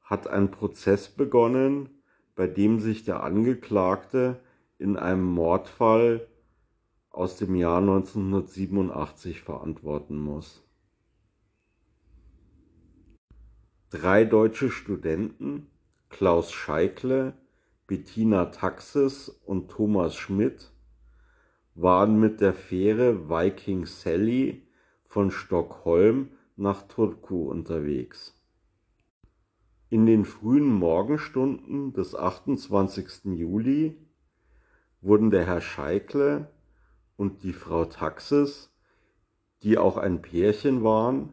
hat 0.00 0.26
ein 0.26 0.50
Prozess 0.50 1.08
begonnen, 1.08 1.88
bei 2.34 2.48
dem 2.48 2.80
sich 2.80 3.04
der 3.04 3.22
Angeklagte 3.22 4.40
in 4.78 4.96
einem 4.96 5.22
Mordfall 5.22 6.26
aus 7.10 7.36
dem 7.36 7.54
Jahr 7.54 7.78
1987 7.78 9.40
verantworten 9.40 10.18
muss. 10.18 10.64
Drei 13.90 14.24
deutsche 14.24 14.72
Studenten, 14.72 15.68
Klaus 16.08 16.50
Scheikle, 16.50 17.34
Bettina 17.86 18.46
Taxis 18.46 19.28
und 19.28 19.70
Thomas 19.70 20.16
Schmidt 20.16 20.73
waren 21.74 22.20
mit 22.20 22.40
der 22.40 22.54
Fähre 22.54 23.28
Viking 23.28 23.86
Sally 23.86 24.62
von 25.02 25.30
Stockholm 25.30 26.30
nach 26.56 26.82
Turku 26.82 27.50
unterwegs. 27.50 28.40
In 29.90 30.06
den 30.06 30.24
frühen 30.24 30.68
Morgenstunden 30.68 31.92
des 31.92 32.14
28. 32.14 33.24
Juli 33.36 33.96
wurden 35.00 35.30
der 35.30 35.46
Herr 35.46 35.60
Scheikle 35.60 36.48
und 37.16 37.42
die 37.42 37.52
Frau 37.52 37.84
Taxis, 37.84 38.72
die 39.62 39.78
auch 39.78 39.96
ein 39.96 40.22
Pärchen 40.22 40.82
waren, 40.82 41.32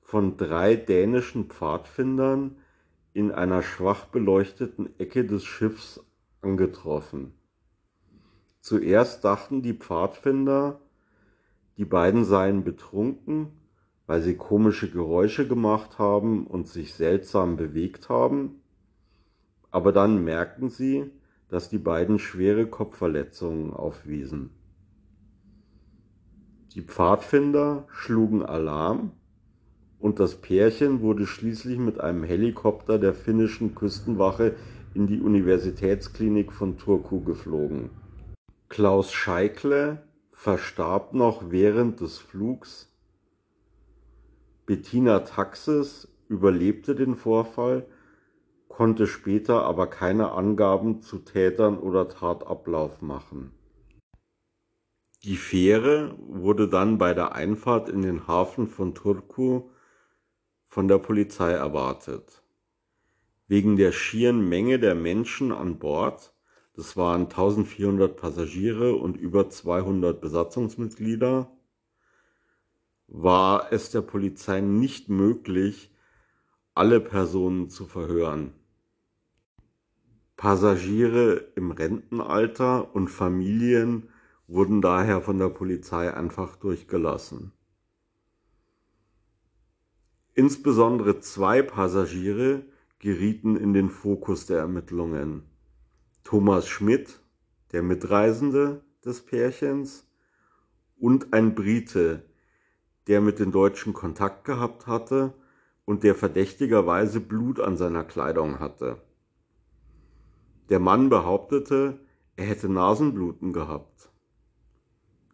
von 0.00 0.36
drei 0.36 0.76
dänischen 0.76 1.46
Pfadfindern 1.46 2.56
in 3.12 3.32
einer 3.32 3.62
schwach 3.62 4.06
beleuchteten 4.06 4.98
Ecke 4.98 5.24
des 5.24 5.44
Schiffs 5.44 6.04
angetroffen. 6.42 7.34
Zuerst 8.64 9.26
dachten 9.26 9.60
die 9.60 9.74
Pfadfinder, 9.74 10.80
die 11.76 11.84
beiden 11.84 12.24
seien 12.24 12.64
betrunken, 12.64 13.48
weil 14.06 14.22
sie 14.22 14.38
komische 14.38 14.90
Geräusche 14.90 15.46
gemacht 15.46 15.98
haben 15.98 16.46
und 16.46 16.66
sich 16.66 16.94
seltsam 16.94 17.58
bewegt 17.58 18.08
haben, 18.08 18.62
aber 19.70 19.92
dann 19.92 20.24
merkten 20.24 20.70
sie, 20.70 21.10
dass 21.50 21.68
die 21.68 21.76
beiden 21.76 22.18
schwere 22.18 22.66
Kopfverletzungen 22.66 23.74
aufwiesen. 23.74 24.48
Die 26.74 26.80
Pfadfinder 26.80 27.86
schlugen 27.90 28.42
Alarm 28.42 29.10
und 29.98 30.18
das 30.20 30.36
Pärchen 30.36 31.02
wurde 31.02 31.26
schließlich 31.26 31.78
mit 31.78 32.00
einem 32.00 32.24
Helikopter 32.24 32.98
der 32.98 33.12
finnischen 33.12 33.74
Küstenwache 33.74 34.54
in 34.94 35.06
die 35.06 35.20
Universitätsklinik 35.20 36.50
von 36.50 36.78
Turku 36.78 37.22
geflogen. 37.22 37.90
Klaus 38.68 39.12
Scheikle 39.12 40.02
verstarb 40.32 41.14
noch 41.14 41.50
während 41.50 42.00
des 42.00 42.18
Flugs. 42.18 42.92
Bettina 44.66 45.20
Taxis 45.20 46.08
überlebte 46.28 46.94
den 46.94 47.14
Vorfall, 47.14 47.86
konnte 48.68 49.06
später 49.06 49.62
aber 49.62 49.86
keine 49.86 50.32
Angaben 50.32 51.02
zu 51.02 51.18
Tätern 51.18 51.78
oder 51.78 52.08
Tatablauf 52.08 53.02
machen. 53.02 53.52
Die 55.22 55.36
Fähre 55.36 56.16
wurde 56.18 56.68
dann 56.68 56.98
bei 56.98 57.14
der 57.14 57.34
Einfahrt 57.34 57.88
in 57.88 58.02
den 58.02 58.26
Hafen 58.26 58.66
von 58.66 58.94
Turku 58.94 59.70
von 60.66 60.88
der 60.88 60.98
Polizei 60.98 61.52
erwartet. 61.52 62.42
Wegen 63.46 63.76
der 63.76 63.92
schieren 63.92 64.48
Menge 64.48 64.78
der 64.78 64.94
Menschen 64.94 65.52
an 65.52 65.78
Bord, 65.78 66.33
das 66.76 66.96
waren 66.96 67.22
1400 67.22 68.16
Passagiere 68.16 68.94
und 68.96 69.16
über 69.16 69.48
200 69.48 70.20
Besatzungsmitglieder, 70.20 71.50
war 73.06 73.72
es 73.72 73.90
der 73.90 74.00
Polizei 74.00 74.60
nicht 74.60 75.08
möglich, 75.08 75.92
alle 76.74 77.00
Personen 77.00 77.70
zu 77.70 77.86
verhören. 77.86 78.52
Passagiere 80.36 81.52
im 81.54 81.70
Rentenalter 81.70 82.94
und 82.94 83.08
Familien 83.08 84.08
wurden 84.48 84.82
daher 84.82 85.20
von 85.20 85.38
der 85.38 85.48
Polizei 85.48 86.12
einfach 86.12 86.56
durchgelassen. 86.56 87.52
Insbesondere 90.34 91.20
zwei 91.20 91.62
Passagiere 91.62 92.64
gerieten 92.98 93.56
in 93.56 93.72
den 93.72 93.90
Fokus 93.90 94.46
der 94.46 94.58
Ermittlungen. 94.58 95.44
Thomas 96.24 96.66
Schmidt, 96.66 97.20
der 97.72 97.82
Mitreisende 97.82 98.82
des 99.04 99.20
Pärchens, 99.20 100.08
und 100.98 101.34
ein 101.34 101.54
Brite, 101.54 102.24
der 103.06 103.20
mit 103.20 103.38
den 103.38 103.52
Deutschen 103.52 103.92
Kontakt 103.92 104.46
gehabt 104.46 104.86
hatte 104.86 105.34
und 105.84 106.02
der 106.02 106.14
verdächtigerweise 106.14 107.20
Blut 107.20 107.60
an 107.60 107.76
seiner 107.76 108.04
Kleidung 108.04 108.58
hatte. 108.58 109.02
Der 110.70 110.80
Mann 110.80 111.10
behauptete, 111.10 112.00
er 112.36 112.46
hätte 112.46 112.70
Nasenbluten 112.70 113.52
gehabt. 113.52 114.08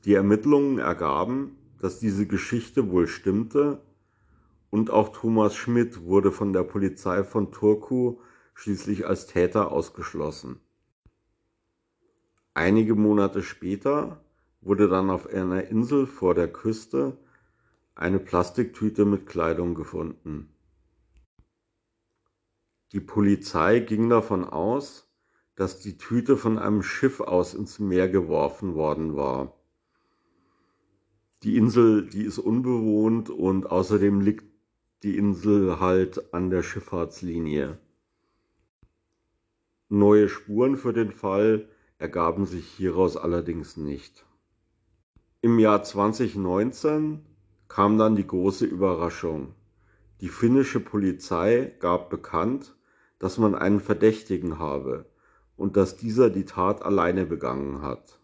Die 0.04 0.14
Ermittlungen 0.14 0.78
ergaben, 0.78 1.56
dass 1.78 2.00
diese 2.00 2.26
Geschichte 2.26 2.90
wohl 2.90 3.06
stimmte 3.06 3.80
und 4.70 4.90
auch 4.90 5.10
Thomas 5.10 5.54
Schmidt 5.54 6.02
wurde 6.02 6.32
von 6.32 6.52
der 6.52 6.64
Polizei 6.64 7.22
von 7.22 7.52
Turku 7.52 8.18
schließlich 8.54 9.06
als 9.06 9.28
Täter 9.28 9.70
ausgeschlossen. 9.70 10.58
Einige 12.60 12.94
Monate 12.94 13.42
später 13.42 14.22
wurde 14.60 14.86
dann 14.86 15.08
auf 15.08 15.26
einer 15.26 15.68
Insel 15.68 16.06
vor 16.06 16.34
der 16.34 16.46
Küste 16.46 17.16
eine 17.94 18.18
Plastiktüte 18.18 19.06
mit 19.06 19.26
Kleidung 19.26 19.74
gefunden. 19.74 20.50
Die 22.92 23.00
Polizei 23.00 23.78
ging 23.80 24.10
davon 24.10 24.44
aus, 24.44 25.10
dass 25.54 25.80
die 25.80 25.96
Tüte 25.96 26.36
von 26.36 26.58
einem 26.58 26.82
Schiff 26.82 27.20
aus 27.20 27.54
ins 27.54 27.78
Meer 27.78 28.10
geworfen 28.10 28.74
worden 28.74 29.16
war. 29.16 29.56
Die 31.42 31.56
Insel, 31.56 32.10
die 32.10 32.24
ist 32.24 32.38
unbewohnt 32.38 33.30
und 33.30 33.70
außerdem 33.70 34.20
liegt 34.20 34.44
die 35.02 35.16
Insel 35.16 35.80
halt 35.80 36.34
an 36.34 36.50
der 36.50 36.62
Schifffahrtslinie. 36.62 37.78
Neue 39.88 40.28
Spuren 40.28 40.76
für 40.76 40.92
den 40.92 41.10
Fall 41.10 41.66
ergaben 42.00 42.46
sich 42.46 42.66
hieraus 42.66 43.18
allerdings 43.18 43.76
nicht. 43.76 44.24
Im 45.42 45.58
Jahr 45.58 45.82
2019 45.82 47.20
kam 47.68 47.98
dann 47.98 48.16
die 48.16 48.26
große 48.26 48.64
Überraschung. 48.64 49.54
Die 50.22 50.30
finnische 50.30 50.80
Polizei 50.80 51.74
gab 51.78 52.08
bekannt, 52.08 52.74
dass 53.18 53.36
man 53.36 53.54
einen 53.54 53.80
Verdächtigen 53.80 54.58
habe 54.58 55.04
und 55.56 55.76
dass 55.76 55.98
dieser 55.98 56.30
die 56.30 56.46
Tat 56.46 56.82
alleine 56.82 57.26
begangen 57.26 57.82
hat. 57.82 58.18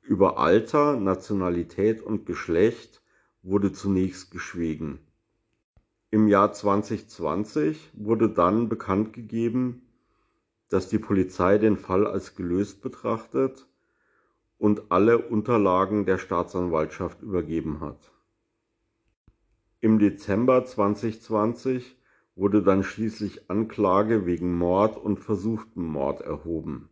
Über 0.00 0.38
Alter, 0.38 0.96
Nationalität 0.96 2.00
und 2.00 2.24
Geschlecht 2.24 3.02
wurde 3.42 3.72
zunächst 3.72 4.30
geschwiegen. 4.30 5.00
Im 6.12 6.28
Jahr 6.28 6.52
2020 6.52 7.90
wurde 7.94 8.30
dann 8.30 8.68
bekannt 8.68 9.12
gegeben, 9.12 9.82
dass 10.70 10.88
die 10.88 10.98
Polizei 10.98 11.58
den 11.58 11.76
Fall 11.76 12.06
als 12.06 12.34
gelöst 12.34 12.80
betrachtet 12.80 13.66
und 14.56 14.90
alle 14.90 15.18
Unterlagen 15.18 16.06
der 16.06 16.16
Staatsanwaltschaft 16.16 17.20
übergeben 17.22 17.80
hat. 17.80 18.12
Im 19.80 19.98
Dezember 19.98 20.64
2020 20.64 21.96
wurde 22.36 22.62
dann 22.62 22.84
schließlich 22.84 23.50
Anklage 23.50 24.26
wegen 24.26 24.56
Mord 24.56 24.96
und 24.96 25.18
versuchten 25.18 25.84
Mord 25.84 26.20
erhoben. 26.20 26.88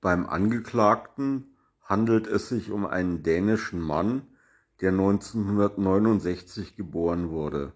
Beim 0.00 0.26
Angeklagten 0.26 1.54
handelt 1.82 2.26
es 2.26 2.48
sich 2.48 2.70
um 2.70 2.86
einen 2.86 3.22
dänischen 3.22 3.80
Mann, 3.80 4.22
der 4.80 4.90
1969 4.90 6.76
geboren 6.76 7.30
wurde. 7.30 7.72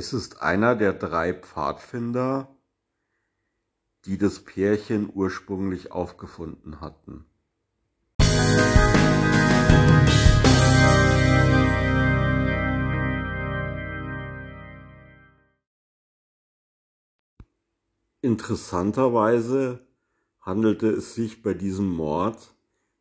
Es 0.00 0.14
ist 0.14 0.40
einer 0.40 0.76
der 0.76 0.94
drei 0.94 1.34
Pfadfinder, 1.34 2.48
die 4.06 4.16
das 4.16 4.42
Pärchen 4.42 5.10
ursprünglich 5.12 5.92
aufgefunden 5.92 6.80
hatten. 6.80 7.26
Interessanterweise 18.22 19.86
handelte 20.40 20.88
es 20.88 21.14
sich 21.14 21.42
bei 21.42 21.52
diesem 21.52 21.90
Mord 21.90 22.54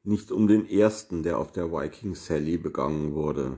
nicht 0.04 0.34
um 0.34 0.48
den 0.48 0.70
ersten, 0.70 1.24
der 1.24 1.38
auf 1.38 1.54
der 1.54 1.72
Viking 1.72 2.16
Sally 2.16 2.58
begangen 2.58 3.14
wurde. 3.14 3.58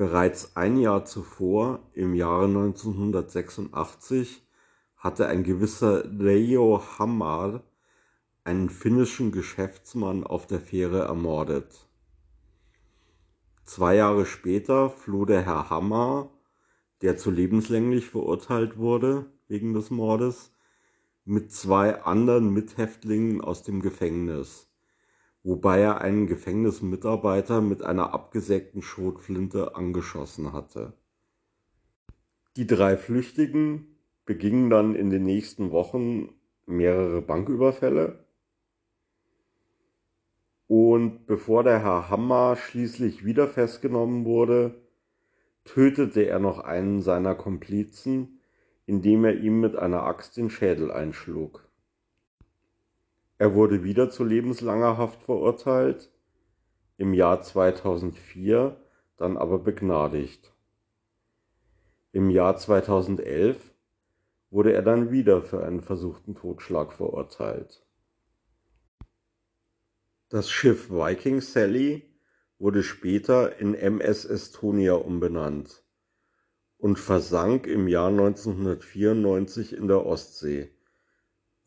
Bereits 0.00 0.56
ein 0.56 0.78
Jahr 0.78 1.04
zuvor, 1.04 1.80
im 1.92 2.14
Jahre 2.14 2.46
1986, 2.46 4.42
hatte 4.96 5.26
ein 5.26 5.44
gewisser 5.44 6.06
Leo 6.06 6.82
Hammar 6.98 7.64
einen 8.42 8.70
finnischen 8.70 9.30
Geschäftsmann 9.30 10.24
auf 10.24 10.46
der 10.46 10.58
Fähre 10.58 11.00
ermordet. 11.00 11.86
Zwei 13.66 13.96
Jahre 13.96 14.24
später 14.24 14.88
floh 14.88 15.26
der 15.26 15.42
Herr 15.42 15.68
Hammer, 15.68 16.30
der 17.02 17.18
zu 17.18 17.30
lebenslänglich 17.30 18.08
verurteilt 18.08 18.78
wurde 18.78 19.26
wegen 19.48 19.74
des 19.74 19.90
Mordes, 19.90 20.50
mit 21.26 21.52
zwei 21.52 22.02
anderen 22.04 22.54
Mithäftlingen 22.54 23.42
aus 23.42 23.64
dem 23.64 23.82
Gefängnis 23.82 24.69
wobei 25.42 25.80
er 25.80 26.00
einen 26.00 26.26
Gefängnismitarbeiter 26.26 27.60
mit 27.60 27.82
einer 27.82 28.12
abgesägten 28.12 28.82
Schrotflinte 28.82 29.74
angeschossen 29.74 30.52
hatte. 30.52 30.92
Die 32.56 32.66
drei 32.66 32.96
Flüchtigen 32.96 33.96
begingen 34.26 34.70
dann 34.70 34.94
in 34.94 35.10
den 35.10 35.24
nächsten 35.24 35.70
Wochen 35.70 36.34
mehrere 36.66 37.22
Banküberfälle. 37.22 38.24
Und 40.66 41.26
bevor 41.26 41.64
der 41.64 41.82
Herr 41.82 42.10
Hammer 42.10 42.56
schließlich 42.56 43.24
wieder 43.24 43.48
festgenommen 43.48 44.24
wurde, 44.24 44.80
tötete 45.64 46.22
er 46.22 46.38
noch 46.38 46.60
einen 46.60 47.02
seiner 47.02 47.34
Komplizen, 47.34 48.40
indem 48.86 49.24
er 49.24 49.34
ihm 49.34 49.60
mit 49.60 49.76
einer 49.76 50.04
Axt 50.04 50.36
den 50.36 50.50
Schädel 50.50 50.90
einschlug. 50.90 51.69
Er 53.40 53.54
wurde 53.54 53.82
wieder 53.82 54.10
zu 54.10 54.22
lebenslanger 54.22 54.98
Haft 54.98 55.22
verurteilt, 55.22 56.12
im 56.98 57.14
Jahr 57.14 57.40
2004 57.40 58.76
dann 59.16 59.38
aber 59.38 59.58
begnadigt. 59.58 60.54
Im 62.12 62.28
Jahr 62.28 62.58
2011 62.58 63.72
wurde 64.50 64.74
er 64.74 64.82
dann 64.82 65.10
wieder 65.10 65.40
für 65.40 65.64
einen 65.64 65.80
versuchten 65.80 66.34
Totschlag 66.34 66.92
verurteilt. 66.92 67.82
Das 70.28 70.50
Schiff 70.50 70.90
Viking 70.90 71.40
Sally 71.40 72.14
wurde 72.58 72.82
später 72.82 73.58
in 73.58 73.72
MS 73.72 74.26
Estonia 74.26 74.96
umbenannt 74.96 75.82
und 76.76 76.98
versank 76.98 77.66
im 77.66 77.88
Jahr 77.88 78.08
1994 78.08 79.74
in 79.74 79.88
der 79.88 80.04
Ostsee 80.04 80.70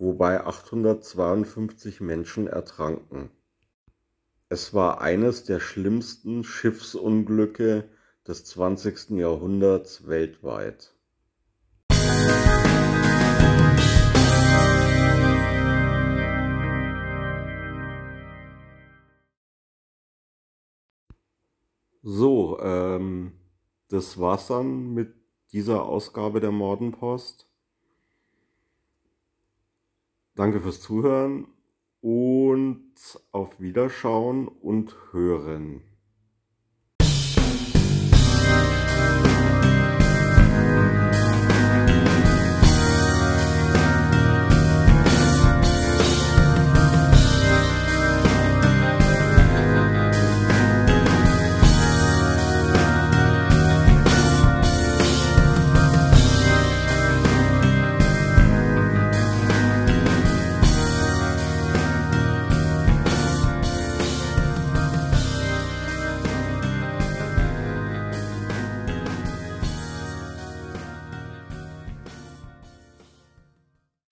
wobei 0.03 0.45
852 0.45 2.01
Menschen 2.01 2.47
ertranken. 2.47 3.31
Es 4.49 4.73
war 4.73 4.99
eines 4.99 5.45
der 5.45 5.61
schlimmsten 5.61 6.43
Schiffsunglücke 6.43 7.89
des 8.27 8.43
20. 8.43 9.11
Jahrhunderts 9.11 10.05
weltweit. 10.05 10.93
So, 22.01 22.59
ähm, 22.59 23.31
das 23.87 24.19
war's 24.19 24.47
dann 24.47 24.93
mit 24.93 25.13
dieser 25.53 25.85
Ausgabe 25.85 26.41
der 26.41 26.51
Mordenpost. 26.51 27.47
Danke 30.35 30.61
fürs 30.61 30.81
Zuhören 30.81 31.47
und 32.01 32.95
auf 33.31 33.59
Wiederschauen 33.59 34.47
und 34.47 34.95
Hören. 35.11 35.83